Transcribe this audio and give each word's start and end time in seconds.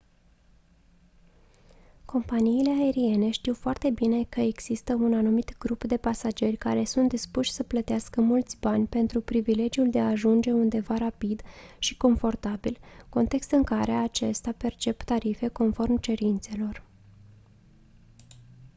companiile 2.05 2.69
aeriene 2.71 3.29
știu 3.29 3.53
foarte 3.53 3.89
bine 3.89 4.23
că 4.23 4.39
există 4.39 4.93
un 4.93 5.13
anumit 5.13 5.57
grup 5.57 5.83
de 5.83 5.97
pasageri 5.97 6.55
care 6.55 6.83
sunt 6.85 7.09
dispuși 7.09 7.51
să 7.51 7.63
plătească 7.63 8.21
mulți 8.21 8.57
bani 8.59 8.87
pentru 8.87 9.21
privilegiul 9.21 9.89
de 9.89 9.99
a 9.99 10.07
ajunge 10.09 10.51
undeva 10.51 10.97
rapid 10.97 11.41
și 11.79 11.97
confortabil 11.97 12.77
context 13.09 13.51
în 13.51 13.63
care 13.63 13.91
acestea 13.91 14.53
percep 14.53 15.01
tarife 15.01 15.47
conform 15.47 15.97
cerințelor 15.99 16.83